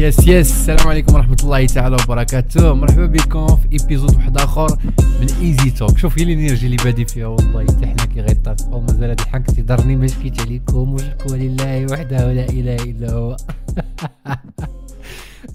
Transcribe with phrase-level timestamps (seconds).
[0.00, 4.78] يس يس السلام عليكم ورحمة الله تعالى وبركاته مرحبا بكم في ايبيزود واحد اخر
[5.20, 9.08] من ايزي توك شوف هي الانرجي اللي بادي فيها والله حتى حنا كي غيطفقوا مازال
[9.08, 13.36] هادي حق تضرني ما شكيت عليكم وشكوا لله وحده لا اله الا هو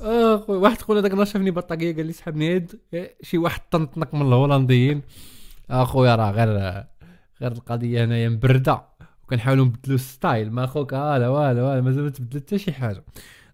[0.01, 2.79] اخ واحد تقول هذاك نشفني بطاقيه قال لي سحبني يد
[3.21, 5.01] شي واحد طنطنك من الهولنديين
[5.69, 6.49] اخويا راه غير
[7.41, 8.81] غير القضية هنايا مبرده
[9.23, 13.03] وكنحاولوا نبدلوا ستايل ما أخوك لا والو والو مازال ما تبدل حتى شي حاجة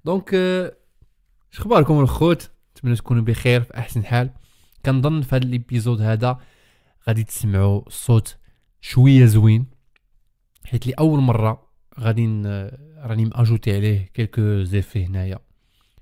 [0.06, 0.36] donc
[1.54, 4.30] اش اخباركم الخوت؟ نتمنى تكونوا بخير في أحسن حال.
[4.86, 6.40] كنظن في هذا ال épisode هذا
[7.08, 8.38] غادي تسمعوا صوت
[8.82, 9.66] شوية زوين
[10.66, 11.68] حيت لي اول مرة
[12.00, 12.26] غادي
[12.98, 15.40] راني مأجوتي عليه quelques effets هنايا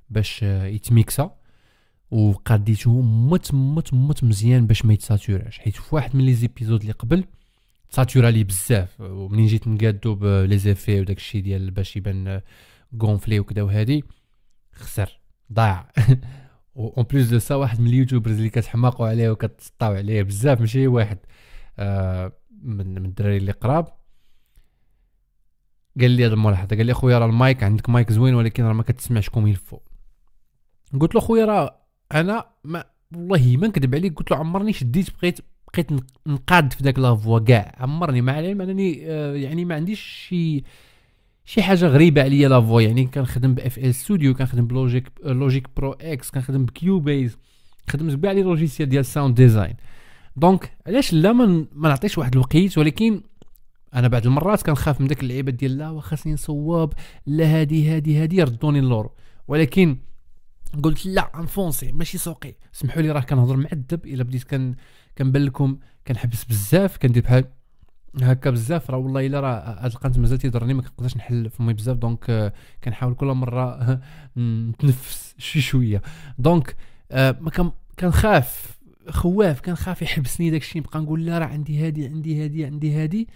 [0.09, 1.35] باش يتميكسا.
[2.11, 6.93] وقديته مت مت مت مزيان باش ما يتساتوراش حيت في واحد من les épisodes اللي
[6.93, 7.23] قبل
[7.89, 9.01] تساتورا لي بزاف.
[9.01, 12.41] ومنين جيت نقادو ب les effets وداك الشيء ديال باش يبان
[13.01, 14.03] gonflé وكذا وهادي
[14.73, 15.18] خسر.
[15.53, 15.91] ضاع.
[16.77, 20.87] en plus de ça واحد من ال YouTubers اللي كتحماقوا عليه وكتسطاو عليه بزاف ماشي
[20.87, 21.17] واحد.
[21.79, 23.87] آه من من الدراري اللي قراب.
[26.01, 28.83] قال لي هذا الملاحظة قال لي أخويا راه المايك عندك مايك زوين ولكن راه ما
[28.83, 29.79] كتسمعش comme il faut
[30.99, 31.79] قلت له خويا راه
[32.11, 32.83] أنا ما
[33.15, 35.39] والله ما نكذب عليك قلت له عمرني شديت بقيت
[35.73, 35.87] بقيت
[36.27, 40.63] نقاد في ذاك la voix كاع عمرني مع العلم انني آه يعني ما عنديش شي
[41.49, 45.67] شي حاجة غريبة عليا la voix يعني كنخدم ب FL Studio كنخدم ب Logic Logic
[45.77, 47.37] Pro X كنخدم ب Cubase
[47.89, 49.75] خدمت بكاع les logiciels ديال sound design
[50.35, 53.21] donc علاش لا ما, نعطيش واحد الوقيت ولكن
[53.93, 56.93] أنا بعض المرات كنخاف من داك اللعيبة ديال لا وخاصني نصوب
[57.25, 59.11] لا هادي هادي هادي ردوني اللور
[59.47, 59.97] ولكن
[60.83, 62.55] قلت لا نفونسي ماشي سوقي.
[62.73, 64.43] سمحوا لي راه كنهضر معذب إلا بديت
[65.17, 67.58] كنبان لكم كنحبس بزاف كندير بحال
[68.21, 71.97] هكا بزاف راه والله إلا راه هاد القنت مازال تيضرني ما كنقدرش نحل فمي بزاف
[71.97, 73.99] donc آه، كنحاول كل مرة
[74.37, 76.01] نتنفس شي شوية.
[76.39, 76.75] donc
[77.11, 82.65] آه، ما كنخاف خواف كنخاف يحبسني داكشي نبقى نقول لا راه عندي هادي عندي هادي
[82.65, 83.27] عندي هادي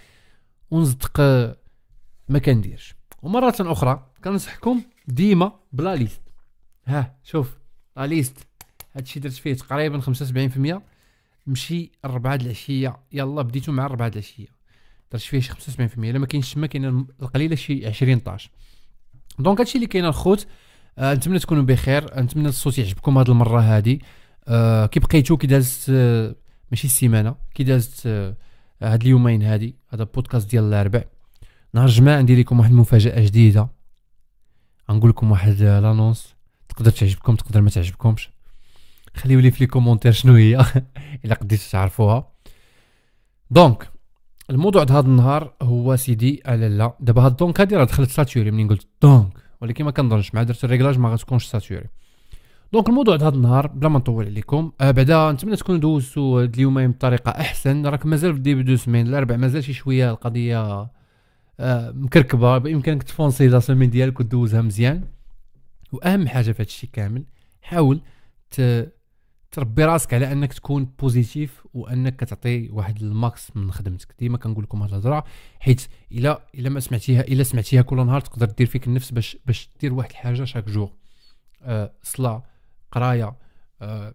[0.72, 1.58] ونصدق آه،
[2.30, 2.96] ما كنديرش.
[3.22, 6.22] ومرة أخرى كنصحكم ديما ب la liste.
[6.86, 7.58] ها شوف
[7.98, 8.38] la liste.
[8.96, 10.82] هادشي درت فيه تقريبا 75%
[11.48, 12.98] مشي الربعة العشية.
[13.12, 14.63] يلا بديتو مع الربعة العشية.
[15.14, 15.58] درت فيه شي 75%
[15.98, 18.50] إلا ما كاينش تما كاين القليله شي 20 طاش.
[19.40, 20.48] donc هادشي اللي كاين الخوت
[20.98, 22.22] آه نتمنى تكونوا بخير.
[22.22, 24.02] نتمنى الصوت يعجبكم هاد المرة هادي.
[24.48, 26.36] آه كي بقيتو كي دازت آه
[26.72, 28.38] ماشي السيمانة كي دازت آه
[28.82, 31.04] هاد اليومين هادي هذا بودكاست ديال الأربع.
[31.74, 33.68] نهار الجمعة ندير لكم واحد المفاجأة جديدة.
[34.92, 36.36] غنقول لكم واحد l'annonce
[36.70, 38.30] تقدر تعجبكم تقدر ما تعجبكمش.
[39.16, 40.66] خليو لي في les commentaires شنو هي؟
[41.26, 42.34] إلا قديتو تعرفوها.
[43.52, 43.93] donc
[44.50, 46.94] الموضوع هذا النهار هو سيدي لا لا.
[47.00, 49.28] دابا هاد donc هادي راه دخلت saturé منين قلت؟ donc.
[49.62, 51.90] ولكن ما كنظنش مع درت ال réglage ما غتكونش saturé
[52.74, 56.92] donc الموضوع هذا النهار بلا ما نطول عليكم آه بعدا نتمنى تكونوا دوزتوا هاد اليومين
[56.92, 57.86] بطريقة أحسن.
[57.86, 60.90] راك مازال في début de semaine الأربع مازال شي شوية القضية
[61.60, 62.58] آه مكركبة.
[62.58, 65.04] بإمكانك تفونسي la semaine ديالك ودوزها مزيان.
[65.92, 67.24] وأهم حاجة في هادشي كامل
[67.62, 68.02] حاول
[69.54, 74.16] تربي راسك على أنك تكون positif وأنك كتعطي واحد ال max من خدمتك.
[74.20, 75.24] ديما كنقول لكم هاد الهضرة
[75.60, 79.70] حيت الا إلا ما سمعتيها إلا سمعتيها كل نهار تقدر دير فيك النفس باش باش
[79.82, 80.92] دير واحد الحاجة chaque jour
[81.62, 82.44] أه صلاه
[82.92, 83.36] قراية
[83.82, 84.14] أه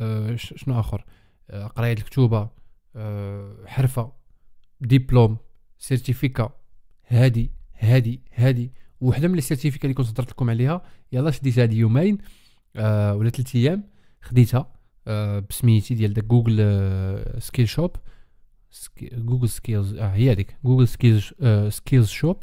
[0.00, 1.04] أه شنو آخر؟
[1.50, 2.48] أه قراية الكتوبة
[2.96, 4.12] أه حرفة
[4.80, 5.36] diplôme
[5.78, 6.50] certificat
[7.08, 8.72] هادي هادي هادي.
[9.00, 10.82] وحدة من ال certificat اللي كنت هضرت لكم عليها
[11.12, 12.18] يلا شديت هادي يومين
[12.76, 13.89] أه ولا ثلاث أيام.
[14.22, 14.72] خديتها
[15.50, 16.56] بسميتي ديال داك Google
[17.38, 17.90] Skillshop
[19.02, 21.30] Google Skills آه هي هذيك Google Skills
[21.68, 22.36] Skills Shop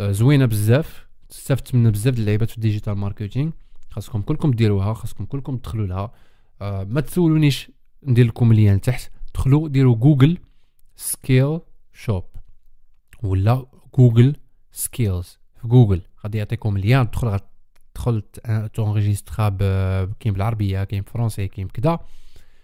[0.00, 3.50] زوينه بزاف استفدت منها بزاف اللعيبات في ال digital marketing
[3.90, 6.12] خاصكم كلكم ديروها خاصكم كلكم تدخلوا لها
[6.84, 7.70] ما تسولونيش
[8.02, 10.38] ندير لكم lien تحت دخلوا ديروا جوجل
[10.96, 12.24] Skillshop
[13.22, 13.66] ولا
[13.98, 14.36] Google
[14.72, 17.38] Skills في جوجل غادي يعطيكم lien تدخل
[18.04, 19.48] تدخل ت enregistra
[20.20, 21.98] كاين بالعربية كاين فرونسي كاين بكذا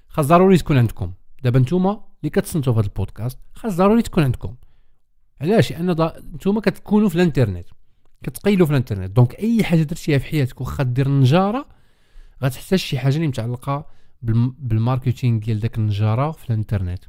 [0.08, 1.12] خاص ضروري تكون عندكم.
[1.42, 4.54] دابا نتوما اللي كتصنتوا في هذا البودكاست خاص ضروري تكون عندكم.
[5.40, 5.90] علاش؟ لأن
[6.34, 7.66] نتوما كتكونوا في الانترنت
[8.22, 11.68] كتقيلوا في الانترنت donc أي حاجة درتيها في حياتك واخا دير نجارة
[12.42, 13.86] غتحتاج شي حاجة اللي متعلقة
[14.22, 17.04] بال marketing ديال داك النجارة في الانترنت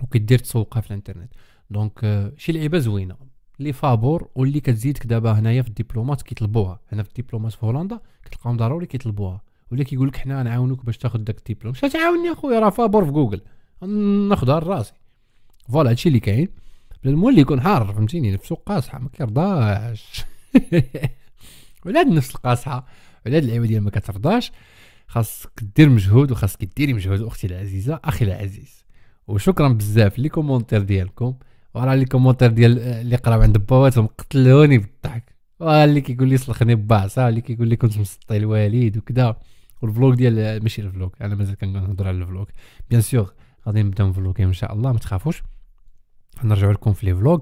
[0.00, 1.32] وكدير تسوقها في الانترنت
[1.70, 3.29] donc شي لعيبة زوينة.
[3.60, 6.80] لي فابور واللي كتزيدك دابا هنايا في الدبلومات كيطلبوها.
[6.92, 9.40] هنا في الدبلومات في هولندا كتلقاهم ضروري كيطلبوها.
[9.72, 11.74] ولا كيقول لك حنا نعاونوك باش تاخذ داك الدبلوم.
[11.74, 13.40] اش تعاوني اخويا راه فابور في جوجل.
[14.28, 14.92] ناخذها لراسي.
[15.72, 16.48] voilà هادشي اللي كاين.
[17.06, 20.24] المولي يكون حار فهمتيني؟ سوق قاصحة ما كيرضاش.
[21.86, 22.86] وعلى هاد النفس القاصحة
[23.26, 24.52] وعلى هاد اللعيبه ديال ما كترضاش.
[25.06, 28.84] خاصك دير مجهود وخاصك ديري مجهود أختي العزيزة أخي العزيز.
[29.28, 31.34] وشكرا بزاف les commentaires ديالكم.
[31.74, 35.34] وراه les commentaires ديال اللي قراو عند باواتهم قتلوني بالضحك.
[35.62, 39.36] اللي كيقول لي سلخني بعصا اللي كيقول لي كنت مسطي الوالد وكذا
[39.82, 42.48] وال vlog ديال ماشي ال vlog أنا مازال كنهضر على ال vlog
[42.90, 43.32] bien sûr
[43.66, 45.42] غادي نبداو vlogging ان شاء الله ما تخافوش.
[46.44, 47.38] نرجعوا لكم في les vlogs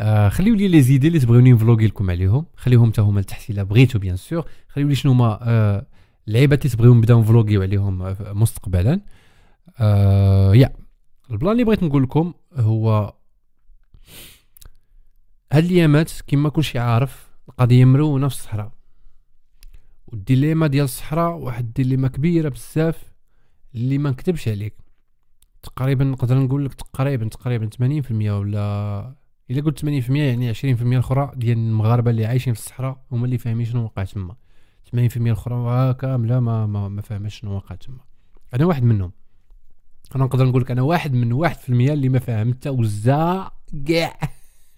[0.00, 2.46] آه خليو لي les idées اللي تبغيوني ن vlogui لكم عليهم.
[2.56, 4.44] خليهم حتى هما لتحت الا بغيتو bien sûr.
[4.68, 5.86] خليو لي شنو هما آه
[6.28, 9.00] اللعيبات اللي تبغيو نبداو نفلوغيو عليهم آه، مستقبلا.
[9.78, 10.72] آه يا
[11.30, 13.14] البلان اللي بغيت نقول لكم هو
[15.52, 18.72] هاد الأيامات كما كلشي عارف القضية مرونة في الصحراء.
[20.06, 23.12] والديليما ديال الصحراء واحد الديليما كبيرة بزاف
[23.74, 24.74] اللي ما نكتبش عليك.
[25.62, 29.14] تقريبا نقدر نقول لك تقريبا تقريبا 80% ولا
[29.50, 33.66] إلا قلت 80% يعني 20% الأخرى ديال المغاربة اللي عايشين في الصحراء هما اللي فاهمين
[33.66, 34.36] شنو وقع تما.
[34.96, 38.00] 80% الأخرى كاملة ما ما, ما فاهمش شنو وقع تما.
[38.54, 39.12] أنا واحد منهم.
[40.16, 43.50] أنا نقدر نقول لك أنا واحد من واحد في المية اللي ما فاهم حتى وزا
[43.86, 44.18] كاع.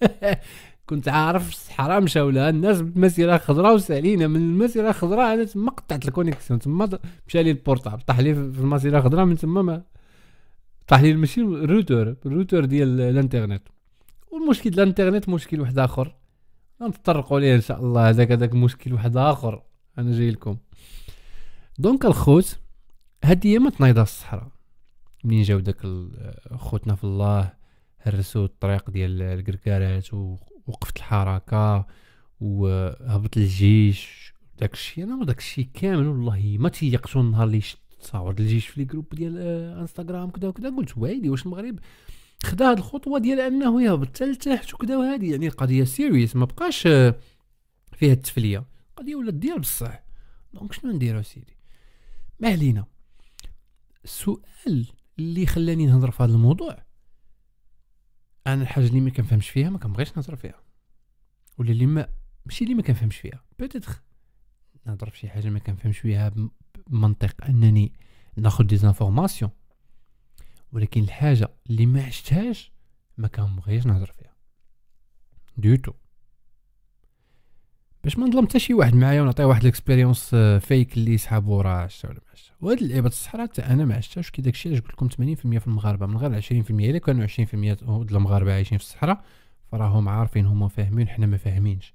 [0.87, 6.08] كنت عارف الصحراء مشاو لها الناس بمسيرة خضراء وسالينا من المسيرة الخضراء أنا تما قطعت
[6.08, 6.99] ال connexion تما
[7.29, 9.82] مشى لي ال portable طاح لي في المسيرة الخضراء من تما ما
[10.87, 13.62] طاح لي ماشي ال routeur ال routeur ديال الانترنت.
[14.32, 16.14] والمشكل الانترنت مشكل واحد آخر.
[16.82, 19.62] نتطرقوا ليه إن شاء الله هذاك هذاك مشكل واحد آخر.
[19.99, 20.56] أنا جاي لكم.
[21.79, 22.58] donc الخوت
[23.25, 24.49] هاد هي ما تنايضها الصحراء.
[25.25, 25.76] منين جاو داك
[26.56, 27.60] خوتنا في الله؟
[28.00, 31.87] هرسوا الطريق ديال الكركارات ووقفت الحركة
[32.41, 34.32] وهبط الجيش.
[34.58, 36.56] داك الشيء أنا داك الشيء كامل والله.
[36.58, 39.38] ما تيقتو النهار اللي شفت تصاور الجيش في ال groupe ديال
[39.79, 41.79] إنستغرام كذا وكذا قلت ويلي واش المغرب
[42.43, 46.82] خدا هاد الخطوة ديال أنه يهبط حتى لتحت وكذا وهذه يعني قضيه sérieuse ما بقاش
[47.93, 48.64] فيها التفلية.
[48.97, 50.02] قضيه ولات ديال بصح.
[50.55, 51.56] donc شنو نديرو سيدي؟
[52.41, 52.85] ما علينا.
[54.05, 54.87] السؤال
[55.19, 56.89] اللي خلاني نهضر في هذا الموضوع
[58.46, 60.62] أنا الحاجة اللي ما كنفهمش فيها ما كنبغيش نهضر فيها.
[61.58, 62.08] ولا اللي ما
[62.46, 63.44] ماشي اللي ما كنفهمش فيها.
[63.58, 64.02] peut-être
[64.87, 66.32] نهضر في شي حاجة ما كنفهمش فيها
[66.87, 67.92] بمنطق أنني
[68.37, 69.50] ناخذ des informations
[70.72, 72.72] ولكن الحاجة اللي ما عشتهاش
[73.19, 74.37] ما كنبغيش نهضر فيها.
[75.56, 75.93] du tout
[78.05, 81.82] باش ما نظلم حتى شي واحد معايا ونعطيه واحد ال expérience fake اللي صحابو راه
[81.82, 84.93] عشتا ولا ما عشتا وهاد اللعيبه الصحراء حتى أنا ما عشتهاش كي داكشي علاش قلت
[84.93, 85.14] لكم 80%
[85.58, 89.25] في المغاربة؟ من غير 20% إلا كانوا 20% د المغاربة عايشين في الصحراء
[89.73, 91.94] فراهم عارفين هما فاهمين حنا ما فاهمينش.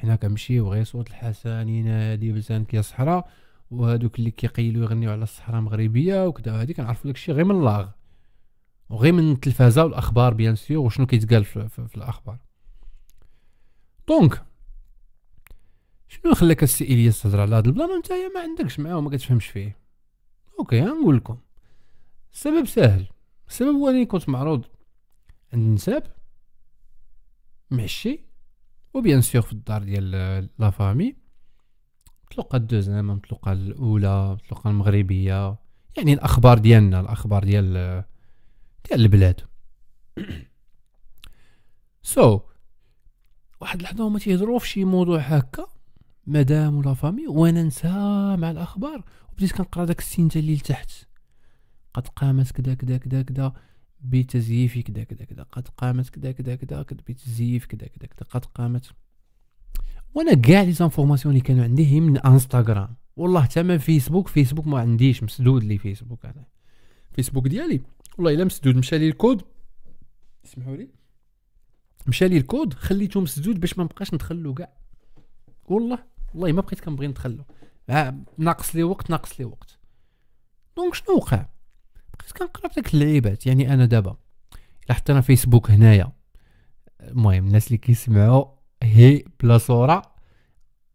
[0.00, 3.28] حنا كنمشيو غير صوت الحسن ينادي بلسانك يا صحراء
[3.70, 7.88] وهذوك اللي كيقيلوا يغنيو على الصحراء المغربيه وكذا هذه كنعرفوا داكشي غير من اللاغ
[8.90, 12.38] وغير من التلفازة والأخبار bien sûr وشنو كيتقال في, في, في الأخبار.
[14.08, 14.47] donc
[16.34, 19.76] خلاك السي الياس تهضر على هذا ال plan وانت ما عندكش معاه وما كتفهمش فيه.
[20.58, 21.38] OK نقول لكم.
[22.32, 23.06] السبب سهل.
[23.48, 24.64] السبب هو اني كنت معروض
[25.52, 26.02] عند نساب
[27.70, 28.20] معشي
[28.94, 30.10] و bien sûr في الدار ديال
[30.58, 31.16] la famille.
[32.24, 35.56] مطلقة ال deuxième مطلقة الأولى مطلقة المغربية.
[35.96, 38.04] يعني الأخبار ديالنا الأخبار ديال
[38.88, 39.40] ديال البلاد.
[42.02, 42.42] so so,
[43.60, 45.77] واحد اللحظة هما تيهضروا في شي موضوع هكا.
[46.28, 47.88] madame و la famille وأنا نسى
[48.38, 49.04] مع الأخبار.
[49.32, 50.90] وبديت كنقرأ داك السينتا اللي لتحت
[51.94, 53.52] قد قامت كذا كذا كذا كذا
[54.00, 58.90] بتزييف كذا كذا كذا قد قامت كذا كذا كذا بتزييف كذا كذا كذا قد قامت.
[60.14, 62.96] وأنا كاع les informations اللي كانوا عندي هي من إنستغرام.
[63.16, 66.44] والله حتى من Facebook Facebook ما عنديش مسدود لي فيسبوك أنا
[67.12, 67.80] فيسبوك ديالي.
[68.18, 69.42] والله إلا مسدود مشى لي الكود.
[70.44, 70.88] اسمحوا لي.
[72.06, 74.72] مشى لي الكود خليته مسدود باش ما نبقاش ندخلو كاع
[75.64, 76.17] والله.
[76.38, 77.44] والله ما بقيت كنبغي ندخلو
[78.38, 79.78] ناقص لي وقت ناقص لي وقت.
[80.76, 81.46] donc شنو وقع؟
[82.18, 83.46] بقيت كنقرا في داك اللعيبات.
[83.46, 84.16] يعني أنا دابا
[84.84, 86.12] إلا حطينا فيسبوك هنايا.
[87.00, 88.44] المهم الناس اللي كيسمعوا
[88.82, 90.02] هي بلا صورة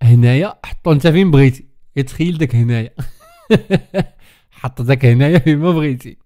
[0.01, 1.67] هنايا حطو أنت فين بغيتي.
[1.95, 2.95] يتخيل داك هنايا.
[4.51, 6.17] حط داك هنايا فين ما بغيتي.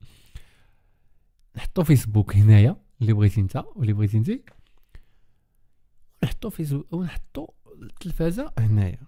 [1.56, 4.30] نحطو فيسبوك هنايا اللي بغيتي أنت واللي بغيتي انت
[6.24, 7.48] نحطو فيسبوك ونحطو
[7.82, 9.00] التلفازة هنايا.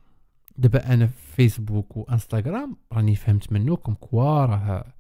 [0.58, 4.94] دابا أنا في فيسبوك وإنستغرام راني فهمت منكم كوا راه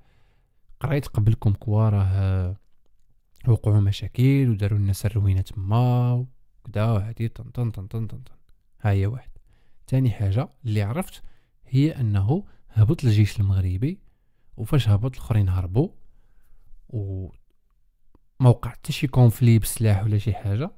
[0.79, 2.55] قريت قبلكم كوا راه
[3.47, 8.21] وقعوا مشاكل وداروا الناس الروينه تما وكدا وهادي طن طن طن طن طن
[8.81, 9.29] ها هي واحد.
[9.87, 11.23] تاني حاجة اللي عرفت
[11.67, 13.99] هي أنه هبط الجيش المغربي
[14.57, 15.89] وفاش هبط الآخرين هربوا
[16.89, 17.29] و
[18.39, 20.71] ما وقع حتى شي كونفلي بسلاح ولا شي حاجة.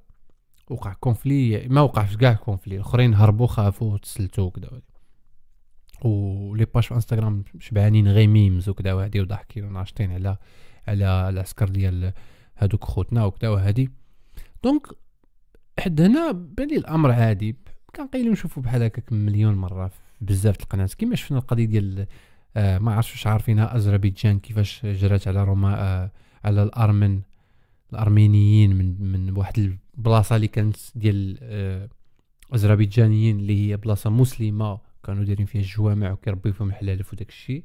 [0.72, 4.82] وقع كونفلي ما وقعش كاع كونفلي الأخرين هربوا خافوا وتسلتوا وكذا
[6.02, 10.38] ولي باج في إنستغرام شبعانين غير memes وكذا وهادي وضحكين وناشطين على
[10.88, 12.14] على العسكر ديال
[12.58, 13.90] هادوك خوتنا وكذا وهادي.
[14.64, 14.88] donc
[15.80, 17.56] حد هنا بان لي الأمر عادي.
[17.96, 20.90] كنقيلو نشوفو بحال هكاك مليون مرة بزاف القناة.
[20.98, 22.08] كيما شفنا القضية ديال
[22.56, 26.12] آه ما عرفتش واش عارفينها اذربيجان كيفاش جرات على روما آه
[26.44, 27.22] على الأرمن
[27.94, 31.90] الأرمينيين من من واحد البلاصه اللي كانت ديال آه
[32.56, 37.64] أذربيجانيين اللي هي بلاصة مسلمة كانوا دايرين فيها الجوامع وكيربيو فيهم الحلالف وداك الشيء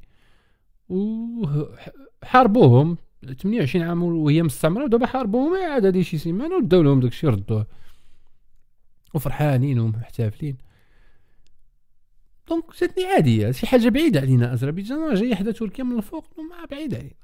[2.22, 2.96] وحاربوهم
[3.42, 7.66] 28 عام وهي مستعمرة ودابا حاربوهم عاد هادي شي سيمانة وداو لهم داك الشيء ردوه.
[9.14, 10.56] وفرحانين ومحتفلين
[12.48, 16.96] donc جاتني عادية شي حاجة بعيدة علينا أذربيجان جاية حدا تركيا من الفوق ما بعيدة
[16.96, 17.14] علينا.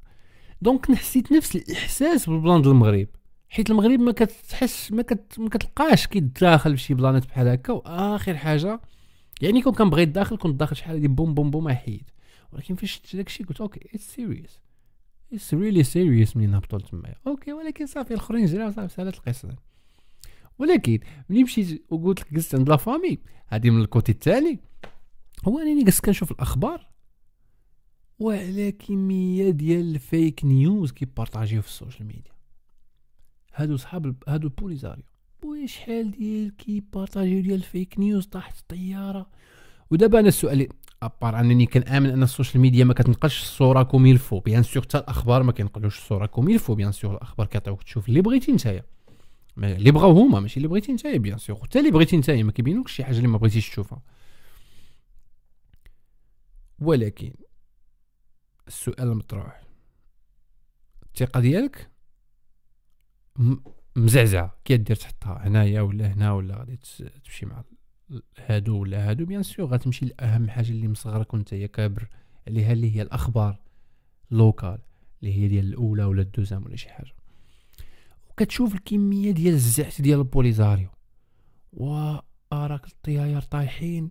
[0.62, 3.08] donc حسيت نفس الإحساس بال plan ديال المغرب.
[3.52, 5.38] حيت المغرب ما كتحس ما, كت...
[5.38, 7.72] ما كتلقاش كيداخل في شي planات بحال هكا.
[7.72, 8.80] وآخر حاجة
[9.42, 12.10] يعني كون كنبغي داخل كنت داخل شحال هادي بوم بوم بوم حيد
[12.52, 14.60] ولكن فاش شفت داكشي قلت okay it's serious
[15.32, 19.56] it's really serious منين هبطوا تمايا okay ولكن صافي الآخرين جراو صافي سالات القصة.
[20.58, 23.18] ولكن ملي مشيت وقلت لك جلست عند la famille
[23.48, 24.60] هادي من ال côté الثاني
[25.48, 26.86] هو أنني جلست كنشوف الأخبار
[28.18, 32.32] وعلى كميه ديال ال fake news كيبارطاجيو في ال social media.
[33.54, 35.04] هادو صحاب هادو البوليزاريو
[35.42, 39.30] بوي شحال ديال كيبارطاجيو ديال ال fake news طاحت الطيارة.
[39.90, 40.68] ودابا أنا السؤال
[41.02, 44.62] à part أنني كنآمن أن ال social media ما كتنقلش الصورة comme il faut bien
[44.62, 48.20] sûr حتى الأخبار ما كينقلوش الصورة comme il faut bien sûr الأخبار كيعطيوك تشوف اللي
[48.20, 48.84] بغيتي نتايا.
[49.58, 52.92] اللي بغاو هما ماشي اللي بغيتي نتايا bien sûr حتى اللي بغيتي نتايا ما كيبينوكش
[52.92, 54.02] شي حاجة اللي ما بغيتيش تشوفها.
[56.78, 57.32] ولكن
[58.68, 59.62] السؤال المطروح.
[61.04, 61.91] الثقة ديالك؟
[63.96, 66.78] مزعزع كي دير تحطها هنايا ولا هنا ولا غادي
[67.24, 67.64] تمشي مع
[68.38, 69.24] هادو ولا هادو.
[69.24, 72.08] bien sûr غتمشي لأهم حاجة اللي مصغرك وأنت يا كابر
[72.48, 73.60] عليها اللي هي الأخبار
[74.30, 74.78] locales
[75.22, 77.14] اللي هي ديال الأولى ولا الدوزام ولا شي حاجة.
[78.30, 80.88] وكتشوف الكمية ديال الزعط ديال البوليزاريو.
[81.72, 84.10] واراك الطياير طايحين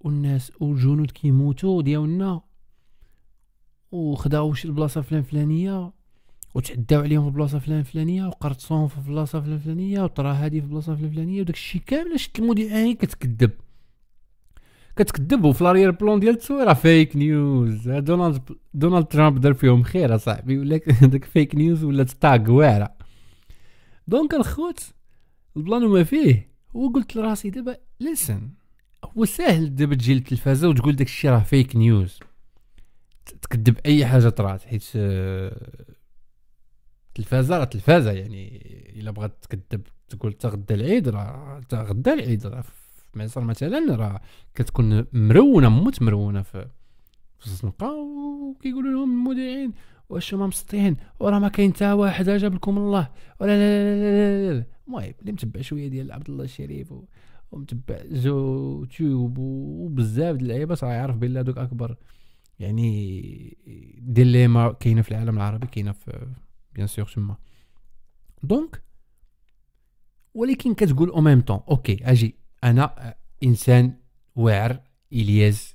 [0.00, 2.40] والناس والجنود كيموتوا ديالنا
[3.92, 5.92] وخداو شي البلاصة فلان فلانية.
[6.54, 10.94] وتعداو عليهم في البلاصه فلان فلانية وقرصوهم في البلاصه فلان فلانية وطرا هادي في البلاصه
[10.94, 13.50] فلان فلانية وداك الشيء كامل شفت المذيعه كتكذب.
[14.96, 18.42] كتكذب وفي l'arrière-plan ديال التصويره fake news دونالد
[18.74, 20.80] دونالد ترامب دار فيهم خير أصاحبي ولا
[21.12, 22.94] داك fake news ولا attaque واعره
[24.08, 24.80] donc الخوت
[25.56, 26.50] البلان ما فيه.
[26.74, 28.50] وقلت لراسي دابا لسن
[29.04, 32.18] هو ساهل دابا تجي للتلفازة وتقول داك الشيء راه فيك نيوز
[33.42, 34.84] تكذب أي حاجة طرات حيت
[37.10, 38.62] التلفازة راه تلفازة يعني
[38.96, 44.20] إلا بغات تكذب تقول تغدا العيد راه تغدا العيد راه في مصر مثلا راه
[44.54, 46.68] كتكون مرونة موت مرونة في
[47.38, 47.92] في الزنقه
[48.50, 49.72] وكيقولوا لهم المذيعين
[50.08, 53.08] واش ما مسطين وراه ما كاين حتى واحد جاب لكم الله
[53.40, 56.94] ولا لا لا لا لا المهم اللي متبع شوية ديال عبد الله الشريف
[57.52, 61.96] ومتبع جو تيوب وبزاف د اللعيبه راه يعرف بلي هذوك أكبر
[62.58, 63.56] يعني
[63.98, 66.26] dilemme كاينة في العالم العربي كاينة في
[66.72, 67.36] bien sûr تما
[68.42, 68.82] donc
[70.34, 72.34] ولكن كتقول au même temps okay أجي.
[72.64, 73.94] أنا إنسان
[74.36, 74.80] واعر
[75.12, 75.74] إلياس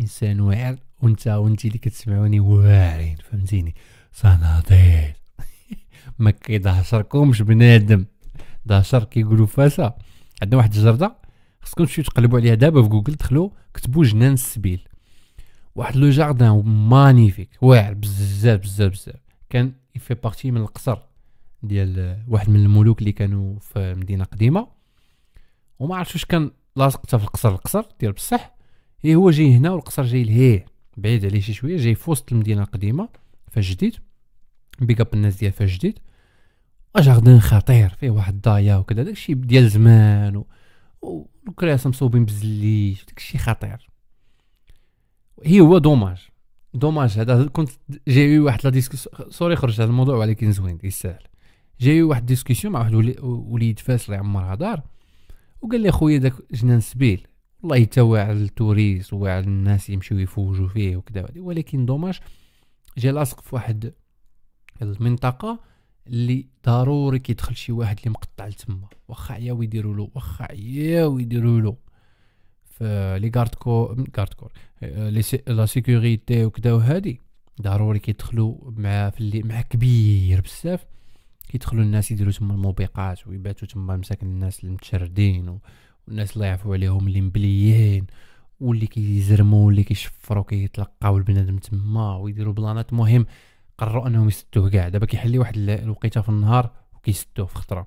[0.00, 3.74] إنسان واعر وأنت وانت اللي كتسمعوني واعرين فهمتيني؟
[4.12, 5.16] صناديق.
[6.18, 8.04] ما كيدهشركمش بنادم.
[8.66, 9.98] دهشر كيقولوا فاسا.
[10.42, 11.16] عندنا واحد الجردة
[11.60, 14.88] خصكم تمشيو تقلبوا عليها دابا في جوجل دخلوا كتبوا جنان السبيل.
[15.74, 19.20] واحد le jardin magnifique واعر بزاف بزاف بزاف.
[19.50, 20.98] كان il fait partie من القصر
[21.62, 24.68] ديال واحد من الملوك اللي كانوا في مدينة قديمة.
[25.78, 27.48] وما عرفتش واش كان لاصق في القصر.
[27.48, 28.54] القصر ديال بصح
[29.00, 32.62] هي هو جاي هنا والقصر جاي لهيه بعيد عليه شي شوية جاي في وسط المدينة
[32.62, 33.08] القديمة
[33.50, 33.96] فاش جديد
[34.80, 35.98] بيك اب الناس ديال فاش جديد
[36.96, 40.46] جاردن خطير فيه واحد الضايا وكذا داكشي ديال زمان و...
[41.02, 43.90] والكراسه مصوبين بزليش داكشي خطير.
[45.44, 46.28] هي هو دوماج.
[46.78, 47.70] دوماج هذا كنت
[48.08, 51.22] جاي واحد لا ديسكسيون سوري خرج هذا الموضوع ولكن زوين يستاهل
[51.80, 54.82] جاي واحد ديسكسيون مع واحد وليد فاس الله يعمرها دار
[55.62, 57.26] وقال لي خويا داك جنان سبيل
[57.62, 62.18] والله حتى واعر ال touristes وواعر الناس يمشيو يفوجوا فيه وكذا ولكن dommage
[62.98, 63.92] جا لاصق في واحد
[64.82, 65.60] المنطقة
[66.06, 68.88] اللي ضروري كيدخل شي واحد اللي مقطع لتما.
[69.08, 71.76] واخا عياو يديروا له واخا عياو يديروا له.
[72.78, 74.52] في les gardes corps gardes corps
[75.46, 77.20] la sécurité وكذا وهادي
[77.62, 80.86] ضروري كيدخلوا مع في اللي مع كبير بزاف
[81.48, 85.58] كيدخلوا الناس يديروا تما الموبقات ويباتوا تما مساكن الناس المتشردين
[86.08, 88.06] والناس اللي يعرفوا عليهم اللي مبليين
[88.60, 93.26] واللي كيزرموا واللي كيشفروا كيتلقاو البنادم تما ويديروا بلانات مهم.
[93.78, 94.88] قرروا أنهم يسدوه كاع.
[94.88, 97.86] دابا كيحلي واحد ال- الوقيتة في النهار وكيسدوه في خطرة.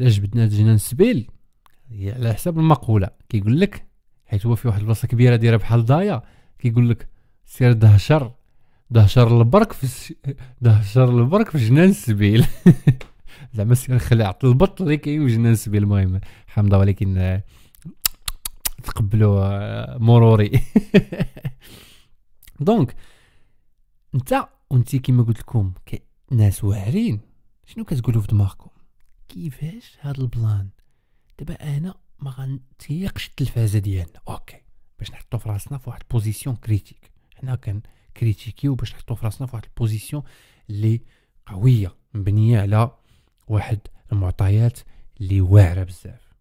[0.00, 1.24] علاش بدنا جنان السبيل هي
[2.00, 3.08] على حساب المقولة.
[3.28, 3.86] كيقول لك
[4.26, 6.22] حيت هو في واحد البلاصة كبيرة دايرة بحال ضايا
[6.58, 7.08] كيقول لك
[7.44, 8.32] سير دهشر
[8.90, 10.14] دهشر البرك في.
[10.60, 12.46] دهشر البرك في جنان السبيل.
[13.54, 15.82] زعما سير خلعت البط اللي كاين في جنان السبيل.
[15.82, 17.40] المهم حمضه ولكن
[18.84, 20.60] تقبلوا آه، مروري.
[22.60, 22.94] donc
[24.14, 25.72] انت وانت كيما قلت لكم
[26.30, 27.20] ناس واعرين.
[27.66, 28.70] شنو كتقولوا في دماغكم؟
[29.28, 30.68] كيفاش هذا ال plan
[31.38, 34.20] دابا أنا ما غنتيقش التلفازة ديالنا.
[34.28, 34.62] okay
[34.98, 37.12] باش نحطو في راسنا في واحد ال position critique.
[37.36, 37.82] حنا كان
[38.16, 40.22] كريتيكيو باش نحطو في راسنا في واحد ال position
[40.70, 41.00] اللي
[41.46, 42.96] قوية مبنية على
[43.48, 43.80] واحد
[44.12, 44.80] المعطيات
[45.20, 46.32] اللي واعرة بزاف.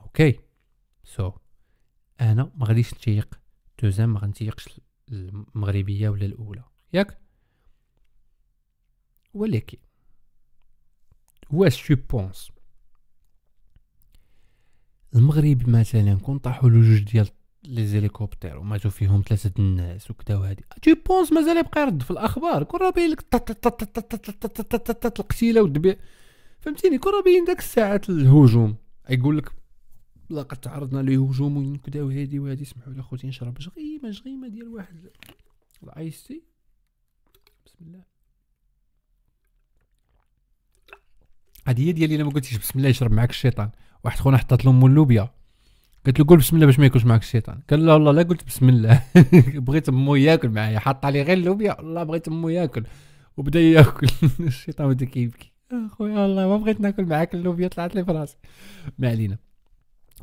[0.00, 0.38] okay
[1.04, 1.34] so so,
[2.20, 3.40] أنا ما غاديش نتيق
[3.82, 6.64] دوزام ما غنتيقش المغربية ولا الأولى.
[6.92, 7.18] ياك؟
[9.34, 9.78] ولكن
[11.50, 12.53] واش tu penses؟
[15.14, 17.28] المغرب مثلا كون طاحوا له جوج ديال
[17.64, 22.62] les hélicoptères وماتوا فيهم ثلاثة الناس وكذا وهادي tu penses مازال يبقى يرد في الاخبار
[22.62, 23.24] كون راه باين لك
[25.20, 25.96] القتيله والدبيع
[26.60, 28.76] فهمتيني كون راه باين داك الساعات الهجوم
[29.10, 29.52] يقول لك
[30.30, 35.10] لقد تعرضنا لهجوم كذا وهادي وهادي اسمحوا لي خوتي نشرب شغيمه شغيمه ديال واحد
[35.82, 36.42] ال ice tea
[37.66, 38.02] بسم الله
[41.66, 43.70] هذه هي ديال اللي ما قلتيش بسم الله يشرب معاك الشيطان
[44.04, 45.30] واحد خونا حطات له ام اللوبيا
[46.06, 47.60] قلت له قول بسم الله باش ما ياكلش معاك الشيطان.
[47.70, 49.02] قال لا والله لا قلت بسم الله.
[49.66, 50.78] بغيت امو ياكل معايا.
[50.78, 51.76] حط عليه غير اللوبيا.
[51.80, 52.84] والله بغيت امو ياكل.
[53.36, 54.06] وبدأ ياكل.
[54.40, 55.52] الشيطان بدا كيبكي.
[55.72, 58.36] أخويا والله ما بغيت ناكل معاك اللوبيا طلعت لي في راسي.
[58.98, 59.38] ما علينا.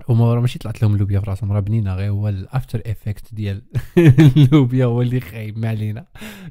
[0.09, 1.51] هما راه ماشي طلعت لهم اللوبيا في راسهم.
[1.51, 3.61] راه بنينه غير هو ال after effect ديال
[4.37, 5.57] اللوبيا هو اللي خايب.
[5.57, 6.05] ما علينا.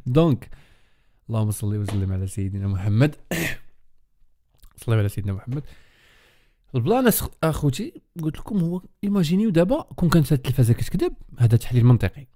[0.06, 0.48] donc
[1.28, 3.16] اللهم صل وسلم على سيدنا محمد.
[4.84, 5.62] صلي على سيدنا محمد.
[6.74, 7.12] ال plan
[7.44, 12.26] أخوتي قلت لكم هو ايماجينيو دابا كون كانت التلفازة كتكذب هذا تحليل منطقي.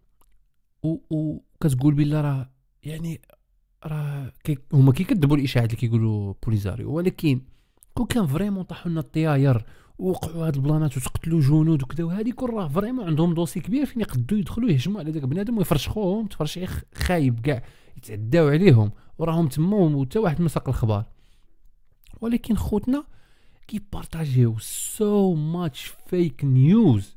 [0.82, 2.50] و, و كتقول بالله راه
[2.82, 3.20] يعني
[3.84, 4.32] راه
[4.72, 7.40] هما كيكذبوا الإشاعات اللي كيقولوا بوليزاريو ولكن
[7.94, 9.64] كون كان vraiment طاحوا لنا الطياير
[9.98, 14.40] ووقعوا هاد البلانات وتقتلوا جنود وكذا وهادي كون راه vraiment عندهم dossier كبير فين يقدروا
[14.40, 17.62] يدخلوا يهجموا على داك بنادم ويفرشخوهم تفرشيخ خايب كاع
[17.96, 21.04] يتعداو عليهم وراهم تما وحتى واحد ما ساق الخبار.
[22.20, 23.04] ولكن خوتنا
[23.66, 27.16] كيبارطاجيو so much fake news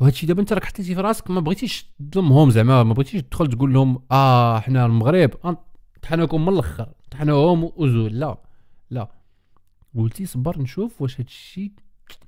[0.00, 3.72] وهادشي دابا انت راك حطيتي في راسك ما بغيتيش تظلمهم زعما ما بغيتيش تدخل تقول
[3.74, 5.56] لهم آه حنا المغرب
[6.02, 8.38] طحناكم من الآخر طحناهم وزول لا
[8.90, 9.10] لا
[9.96, 11.72] قلتي صبر نشوف واش هادشي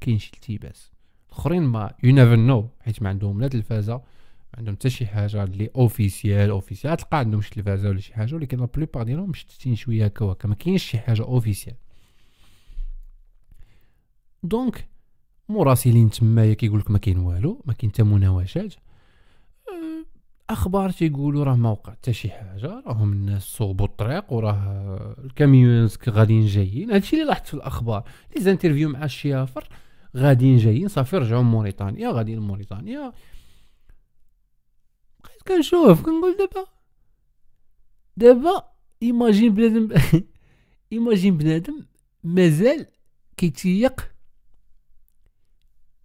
[0.01, 0.93] كاين شي التباس
[1.29, 4.03] الاخرين ما you never know حيت ما عندهم لا تلفازه ما
[4.59, 8.59] عندهم حتى شي حاجة اللي officiel officiel تلقى عندهم شي تلفازه ولا شي حاجة ولكن
[8.59, 11.77] la plupart ديالهم مشتتين شوية هكا وهكا ما كاينش شي حاجة officiel
[14.45, 14.89] donc
[15.49, 18.75] مراسلين تمايا كيقول لك ما كاين والو ما كاين حتى مناوشات
[20.51, 25.99] أخبار تيقولوا راه ما وقع حتى شي حاجة راهم الناس صوبوا الطريق وراه ال camions
[26.09, 28.05] غاديين جايين هادشي اللي لاحظت في الاخبار
[28.37, 29.69] les interviews مع الشيافر
[30.17, 33.13] غاديين جايين صافي رجعوا موريتانيا غاديين لموريتانيا
[35.25, 36.67] بقيت كنشوف كنقول دابا
[38.17, 38.65] دابا
[39.03, 39.89] imagine بنادم
[40.93, 41.87] imagine بنادم
[42.25, 42.87] مازال
[43.37, 44.14] كيتيق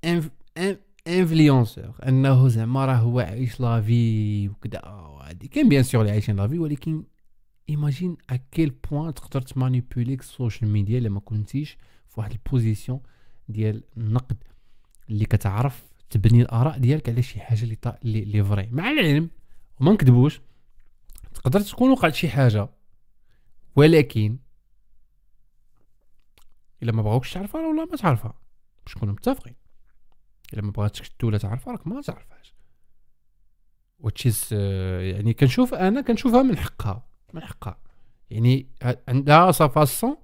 [0.05, 0.29] inf...
[0.57, 0.77] in...
[1.07, 6.35] influenceur أنه زعما راه هو عايش la vie وكذا وهادي كاين bien sûr اللي عايشين
[6.35, 7.03] la vie ولكن
[7.69, 12.39] imagine à quel point تقدر تمانيبوليك ال social media إلا ما كنتيش في واحد ال
[12.39, 12.99] position
[13.49, 14.43] ديال النقد
[15.09, 17.97] اللي كتعرف تبني الآراء ديالك على شي حاجة اللي طا...
[18.05, 18.69] اللي, vraie.
[18.71, 19.29] مع العلم
[19.79, 20.41] وما نكذبوش
[21.33, 22.69] تقدر تكون وقعت شي حاجة
[23.75, 24.37] ولكن
[26.83, 28.33] إلا ما بغاوكش تعرفها راه ما تعرفها
[28.85, 29.55] باش نكونوا متفقين.
[30.53, 32.53] الا ما بغاتكش الدولة تعرفها راك ما تعرفهاش
[33.99, 34.49] وتشيز
[35.01, 37.77] يعني كنشوف أنا كنشوفها من حقها من حقها.
[38.29, 40.17] يعني ع- عندها sa façon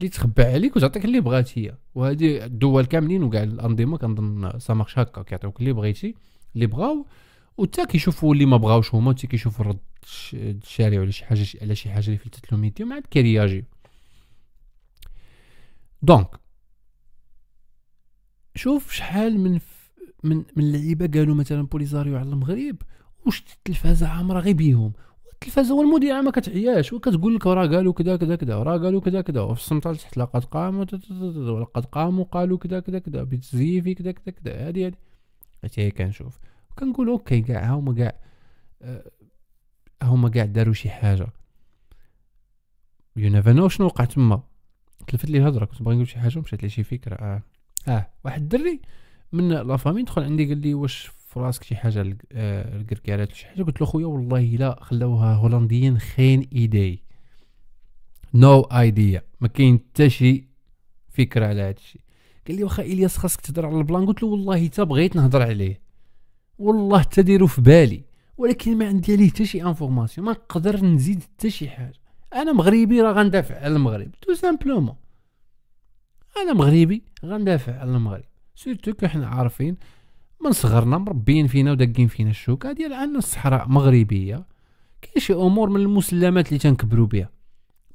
[0.00, 1.74] اللي تخبى عليك وتعطيك اللي بغات هي.
[1.94, 6.14] وهذه الدول كاملين وكاع الأنظمة كنظن ça marche هكا كيعطيوك اللي بغيتي
[6.54, 7.06] اللي بغاو.
[7.56, 11.90] وتا كيشوفوا اللي ما بغاوش هما حتى كيشوفوا الش- الشارع ولا شي حاجة على شي
[11.90, 13.62] حاجة اللي فلتت لهم يديهم عاد كيرياجيو
[16.02, 16.37] donc
[18.58, 19.90] شوف شحال من ف...
[20.24, 22.76] من من لعيبة قالوا مثلا بوليزاريو على المغرب
[23.26, 24.92] واش التلفازه عامرة غير بيهم؟
[25.32, 29.40] التلفازه والمذيعه ما كتعياش وكتقول لك راه قالوا كذا كذا كذا راه قالوا كذا كذا
[29.40, 30.86] وفي السمطه تحت لقد قاموا
[31.50, 34.94] ولقد قاموا قالوا كذا كذا كذا بتزيفي كذا كذا كذا هذه هذه
[35.64, 36.38] حتى كنشوف.
[36.78, 38.12] كنقول OK كاع هما كاع
[38.82, 39.10] آه،
[40.02, 41.26] هما كاع داروا شي حاجة.
[43.16, 44.42] you never know شنو وقع تما.
[45.06, 47.42] تلفت لي الهضرة كنت باغي نقول شي حاجة ومشات لي شي فكرة آه.
[47.88, 48.80] آه واحد الدري
[49.32, 53.62] من la famille دخل عندي قال لي واش في راسك شي حاجة الكركارات شي حاجة؟
[53.62, 57.02] قلت له خويا والله لا خلاوها هولنديين geen idee.
[58.34, 60.44] no no idea ما كاين حتى شي
[61.08, 62.00] فكرة على هذا الشيء
[62.48, 65.42] قال لي واخا إلياس خاصك تهضر على ال plan؟ قلت له والله حتى بغيت نهضر
[65.42, 65.80] عليه.
[66.58, 68.04] والله حتى ديرو في بالي.
[68.36, 72.00] ولكن ما عندي عليه حتى شي information ما نقدر نزيد حتى شي حاجة.
[72.34, 74.10] أنا مغربي راه غندافع على المغرب.
[74.22, 74.94] tout simplement
[76.36, 78.24] أنا مغربي غندافع على المغرب.
[78.54, 79.76] surtout que حنا عارفين
[80.44, 82.72] من صغرنا مربيين فينا وداقين فينا الشوكة.
[82.72, 84.46] ديال ان الصحراء مغربية.
[85.02, 87.30] كاين شي أمور من المسلمات اللي تنكبروا بها.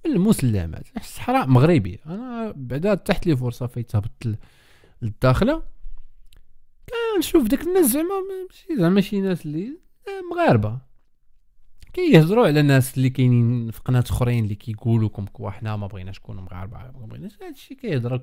[0.06, 0.88] من المسلمات.
[0.98, 1.98] الصحراء مغربية.
[2.06, 4.28] أنا بعدا تحت لي فرصة فايت تهبط
[5.02, 5.64] للداخلة.
[7.16, 9.80] كنشوف داك الناس زعما ماشي زعما شي ناس اللي
[10.32, 10.93] مغاربة.
[11.94, 16.20] كيهضروا على الناس اللي كاينين في قناة أخرين اللي كيقولوا لكم quoi حنا ما بغيناش
[16.20, 18.20] نكونوا مغاربة ما بغيناش هادشي كيهضروا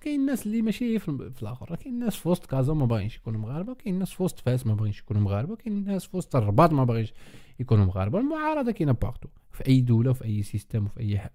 [0.00, 3.40] كاين الناس اللي ماشي في, في الآخر كاين الناس في وسط كازا ما باغينش يكونوا
[3.40, 6.72] مغاربة كاين الناس في وسط فاس ما باغينش يكونوا مغاربة كاين الناس في وسط الرباط
[6.72, 7.12] ما باغيش
[7.60, 8.18] يكونوا مغاربة.
[8.18, 11.32] المعارضة كاينة partout في أي دولة وفي أي système وفي أي حاجة.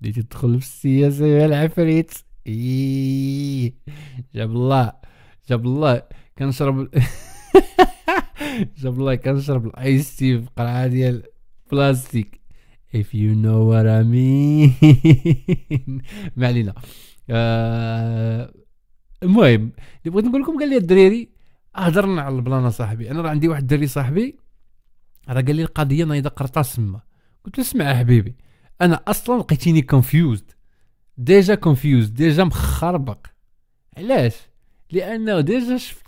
[0.00, 2.12] بديتي تدخل في السياسة يا العفريت
[4.34, 4.92] جاب الله
[5.48, 6.02] جاب الله.
[6.38, 6.88] كنشرب
[8.80, 11.22] جاب الله كنشرب ال ice tea في قرعه ديال
[11.72, 12.40] بلاستيك.
[12.94, 14.70] If you know what I mean.
[16.36, 16.74] ما علينا.
[17.30, 18.54] آه،
[19.22, 21.28] المهم اللي بغيت نقول لكم قال لي الدراري
[21.76, 23.10] هضرنا على ال plan صاحبي.
[23.10, 24.38] أنا راه عندي واحد الدري صاحبي
[25.28, 27.00] راه قال لي القضية نايضة قرطاس تما
[27.44, 28.36] قلت له اسمع حبيبي
[28.80, 30.50] أنا أصلا لقيتيني confused
[31.16, 33.26] déjà confused déjà مخربق.
[33.96, 34.34] علاش؟
[34.90, 36.07] لأنه déjà شفت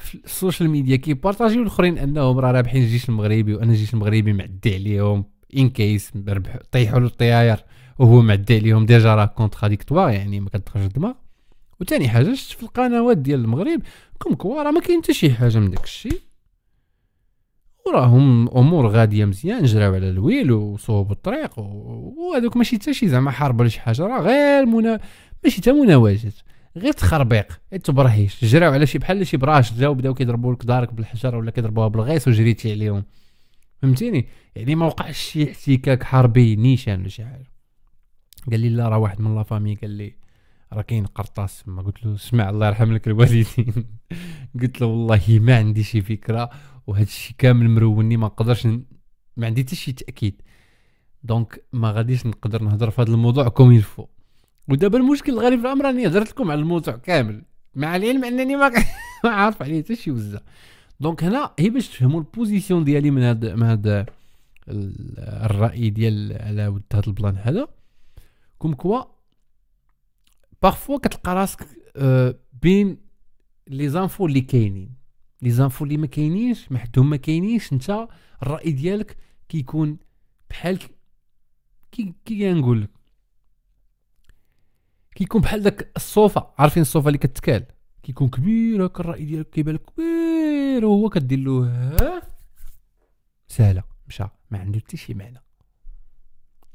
[0.00, 4.74] في ال social media كيبارطاجيو الاخرين انهم راه رابحين الجيش المغربي وأنا الجيش المغربي معدي
[4.74, 5.24] عليهم
[5.56, 7.64] in case ربح طيحوا له الطياير
[7.98, 11.12] وهو معدي عليهم déjà راه contradictoire يعني ما كتدخلش الدماغ
[11.80, 13.82] وثاني حاجة شفت في القنوات ديال المغرب
[14.18, 16.20] comme quoi راه ما كاين حتى شي حاجة من داك الشيء.
[17.86, 23.60] وراهم أمور غادية مزيان جراو على الويل وصوبوا الطريق وهذوك ماشي حتى شي زعما حرب
[23.60, 25.00] ولا شي حاجة راه غير منا
[25.44, 26.32] ماشي حتى مناوشات.
[26.76, 27.60] غير تخربيق.
[27.84, 31.88] تبرهيش جراو على شي بحال شي براهش جاو بداو كيضربوا لك دارك بالحجر ولا كيضربوها
[31.88, 33.04] بالغيس وجريتي عليهم.
[33.82, 37.50] فهمتيني؟ يعني ما وقعش شي احتكاك حربي نيشان ولا شي حاجة.
[38.50, 40.14] قال لي لا راه واحد من la famille قال لي
[40.72, 41.68] راه كاين قرطاس.
[41.68, 43.44] ما قلت له اسمع الله يرحم لك الوالدين.
[44.60, 46.50] قلت له والله ما عندي شي فكرة
[46.86, 48.82] وهذا الشيء كامل مروني ما نقدرش ن...
[49.36, 50.42] ما عندي حتى شي تأكيد.
[51.22, 54.06] donc ما غاديش نقدر نهضر في هذا الموضوع comme il faut
[54.70, 57.42] ودابا المشكل الغريب في الأمر أني هضرت لكم على الموضوع كامل.
[57.74, 58.72] مع العلم أنني ما
[59.24, 60.42] عارف عليه حتى شي وزة.
[61.00, 64.06] donc هنا هي باش تفهموا ال position ديالي من هذا من هذا
[64.68, 67.68] الرأي ديال على ود هذا ال plan هذا.
[68.58, 69.02] comme quoi
[70.62, 72.98] parfois كتلقى راسك آه، بين
[73.68, 74.90] les infos اللي كاينين.
[75.42, 78.08] les infos اللي ما كاينينش محدهم ما كاينينش انت
[78.42, 79.16] الرأي ديالك
[79.48, 79.98] كيكون
[80.50, 80.78] بحال
[81.92, 82.99] كي كي نقول لك
[85.20, 87.66] كيكون بحال داك الصوفا عارفين الصوفا اللي كتكال
[88.02, 92.22] كيكون كبير هكا الرأي ديالك كيبان لك كبير وهو كدير له ها؟
[93.48, 95.42] سهلة مشى ما عنده حتى شي معنى.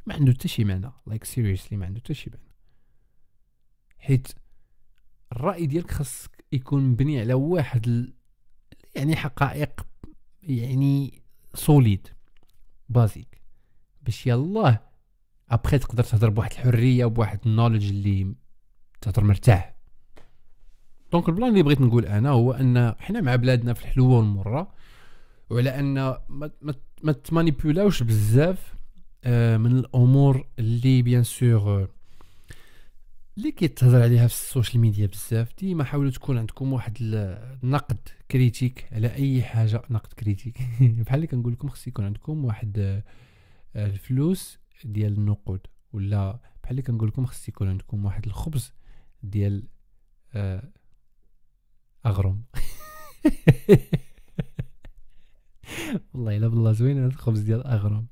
[0.06, 2.52] ما عنده حتى شي معنى like seriously ما عنده حتى شي معنى.
[3.98, 4.28] حيت
[5.32, 8.14] الرأي ديالك خاصك يكون مبني على واحد ال...
[8.96, 9.88] يعني حقائق
[10.44, 11.22] يعني
[11.54, 12.08] solides
[12.90, 13.42] basiques
[14.02, 14.95] باش يلاه
[15.50, 18.36] ابخي تقدر تهضر بواحد الحرية وبواحد ال knowledge اللي
[19.02, 19.76] تهضر مرتاح.
[21.12, 24.72] donc ال plan اللي بغيت نقول أنا هو أن حنا مع بلادنا في الحلوه والمرة
[25.50, 25.94] وعلى أن
[26.30, 26.52] ما
[27.04, 28.76] ما تمانيبيولاوش بزاف
[29.24, 31.90] آه، من الأمور اللي bien sûr
[33.38, 35.54] اللي كيتهضر عليها في ال social media بزاف.
[35.60, 37.98] ديما حاولوا تكون عندكم واحد النقد
[38.32, 40.58] critique على أي حاجة نقد critique.
[41.06, 42.80] بحال اللي كنقول لكم خص يكون عندكم واحد
[43.76, 48.74] آه، الفلوس ديال النقود ولا بحال اللي كنقول لكم خص يكون عندكم واحد الخبز
[49.24, 49.68] ديال
[50.34, 50.72] آه
[52.06, 52.44] أغرم.
[56.14, 58.08] والله إلا بالله زوين هذا الخبز ديال أغرم.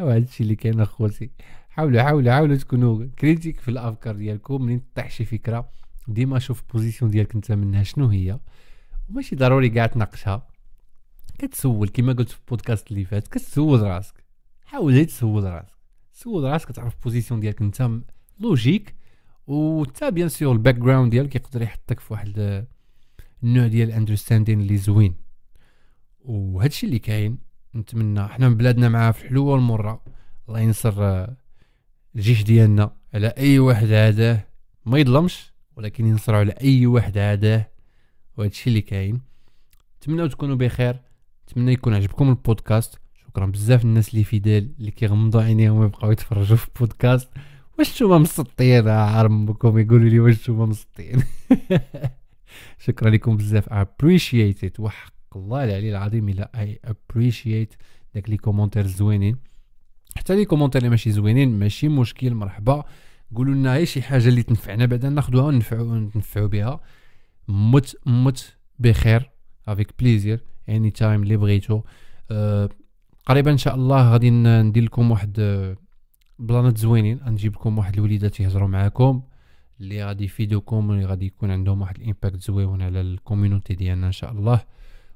[0.00, 1.30] هذا الشيء اللي كاين اخوتي
[1.68, 4.62] حاولوا حاولوا حاولوا تكونوا critiques في الأفكار ديالكم.
[4.62, 5.70] منين تطيح شي فكرة
[6.08, 8.40] ديما شوف ال position ديالك أنت منها شنو هي.
[9.08, 10.48] وماشي ضروري كاع تناقشها.
[11.38, 14.24] كتسول كما قلت في البودكاست اللي فات كتسول راسك.
[14.64, 15.75] حاول تسول راسك.
[16.16, 17.62] تسول راسك تعرف ال position ديالك.
[17.62, 17.90] انت
[18.40, 18.94] logique
[19.46, 22.66] و حتى bien sûr ال background ديالك يقدر يحطك في واحد
[23.42, 25.14] النوع ديال ال understanding اللي زوين.
[26.20, 27.38] وهادشي اللي كاين
[27.74, 30.04] نتمنى حنا من بلادنا معاه في الحلوة والمرة
[30.48, 31.26] الله ينصر
[32.14, 34.46] الجيش ديالنا على أي واحد عاداه
[34.86, 37.70] ما يظلمش ولكن ينصروا على أي واحد عاداه
[38.36, 39.20] وهادشي اللي كاين.
[39.98, 41.00] نتمنى تكونوا بخير.
[41.44, 43.00] نتمنى يكون عجبكم البودكاست.
[43.36, 47.28] شكرا بزاف الناس اللي fidèles اللي كيغمضوا عينيهم ويبقاو يتفرجوا في البودكاست.
[47.78, 51.22] واش نتوما مسطين عرمكم يقولوا لي واش نتوما مسطين
[52.84, 53.72] شكرا لكم بزاف.
[53.72, 57.74] appreciate وحق الله العلي العظيم الا I appreciate
[58.14, 59.36] داك les commentaires زوينين.
[60.16, 62.84] حتى les commentaires اللي ماشي زوينين ماشي مشكل مرحبا.
[63.34, 66.80] قولوا لنا غير شي حاجة اللي تنفعنا بعدا ناخذوها وننفعوا نتنفعوا بها.
[67.48, 69.30] مت مت بخير
[69.68, 71.82] avec plaisir any time اللي بغيتو.
[72.30, 72.68] أه
[73.26, 75.76] قريبا إن شاء الله غادي ندير لكم واحد أه،
[76.38, 77.20] بلانات زوينين.
[77.26, 79.22] نجيب لكم واحد الوليدات يهضروا معاكم
[79.80, 84.06] اللي غادي يفيدوكم واللي غادي يكون عندهم واحد ال impact زوين على ال community ديالنا
[84.06, 84.60] إن شاء الله.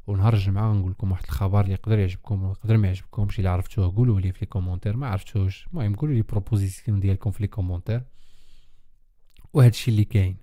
[0.06, 4.20] ونهار الجمعة نقول لكم واحد الخبر اللي يقدر يعجبكم ويقدر ما يعجبكمش إلا عرفتوه قولوا
[4.20, 5.66] لي في les commentaires ما عرفتوش.
[5.72, 8.02] المهم قولوا les propositions ديالكم في les commentaires.
[9.52, 10.36] وهذا الشيء اللي كاين.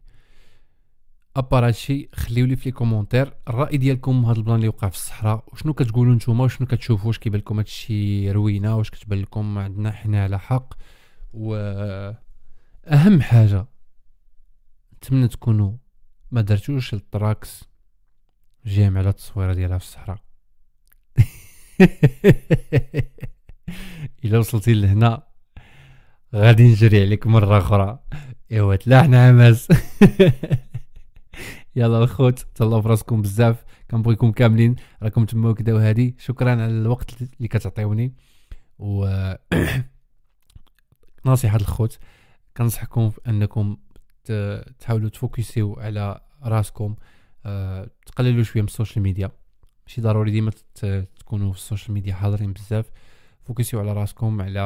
[1.38, 3.34] à part هادشي خليو لي في les commentaires.
[3.48, 7.20] الرأي ديالكم هذا ال plan اللي وقع في الصحراء وشنو كتقولوا نتوما؟ وشنو كتشوفوا؟ واش
[7.20, 10.74] كيبان لكم هادشي روينة؟ واش كتبان لكم عندنا حنا على حق؟
[11.34, 11.56] و
[12.88, 13.66] أهم حاجة
[14.96, 15.72] نتمنى تكونوا
[16.32, 17.64] ما درتوش التراكس
[18.66, 20.18] جيم على التصويرة ديالها في الصحراء.
[24.26, 25.24] إلا وصلتي لهنا
[26.36, 28.00] غادي نجري عليك مرة أخرى.
[28.52, 29.68] إيوا تلاحنا عماس.
[31.78, 37.22] يلا الخوت تهلاو في راسكم بزاف كنبغيكم كاملين راكم تما وكذا وهادي شكرا على الوقت
[37.22, 38.14] اللي كتعطيوني.
[38.80, 39.08] و
[41.26, 42.00] نصيحة الخوت
[42.58, 43.78] كنصحكم انكم
[44.80, 46.96] تحاولوا تفوكسيو على راسكم
[47.46, 49.32] أه تقللوا شوية من ال social media.
[49.88, 50.52] ماشي ضروري ديما
[51.20, 52.86] تكونوا في ال social media حاضرين بزاف.
[53.44, 54.62] فوكسيو على راسكم على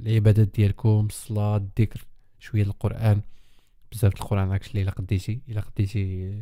[0.00, 2.04] العبادات ديالكم الصلاة الذكر
[2.38, 3.20] شوية القرآن.
[3.94, 6.34] بزاف القران actually إلا قديتي إلا قديتي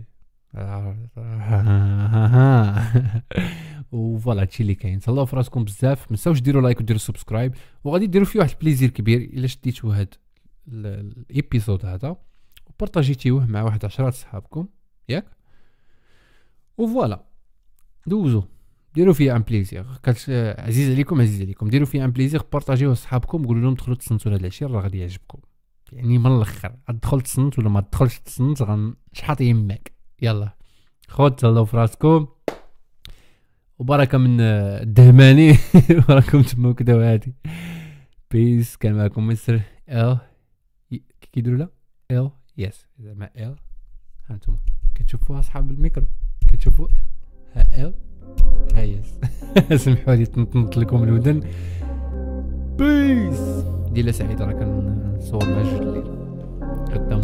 [3.92, 5.00] و voilà هادشي اللي كاين.
[5.00, 6.00] تهلاو في راسكم بزاف.
[6.00, 7.55] ما تنساوش ديروا like وديروا subscribe.
[7.84, 10.14] وغادي ديروا فيه واحد ال plaisir كبير إلا شديتوا هاد
[10.68, 12.16] ال episode هذا.
[12.66, 14.68] وبارطاجيتيوه مع واحد عشرة صحابكم.
[15.08, 15.24] ياك؟
[16.78, 17.24] و voilà
[18.06, 18.42] دوزو.
[18.94, 19.87] ديروا فيه un plaisir.
[20.58, 21.68] عزيز عليكم عزيز عليكم.
[21.68, 23.46] ديروا فيه un plaisir بارطاجيوه صحابكم.
[23.46, 25.38] قولوا لهم دخلوا تصنتوا لهاد العشير راه غادي يعجبكم.
[25.92, 30.57] يعني من الأخر تدخل تصنت ولا ما تدخلش تصنت غنشحط يماك يلا.
[31.09, 32.26] خذ تهلاو في راسكم
[33.78, 35.57] وبركة من الدهماني.
[36.09, 37.35] وراكم تما كدا وهادي
[38.31, 40.18] peace كان معكم مستر ال
[41.33, 41.68] كيديروا لا؟
[42.11, 43.57] ال يس زعما ال
[44.26, 44.59] هانتوما
[44.94, 46.07] كتشوفوا أصحاب الميكرو.
[46.48, 46.88] كتشوفوا
[47.55, 47.94] ها ال
[48.74, 49.14] ها يس
[49.85, 51.40] سمحوا لي تنطنط لكم الودن.
[52.83, 53.64] بيس
[53.95, 56.05] ليله سعيدة راه كنصور مع جوج الليل
[56.95, 57.21] قدام